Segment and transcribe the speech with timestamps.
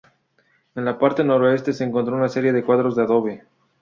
[0.73, 3.43] En la parte noreste se encontró una serie de cuartos de adobe.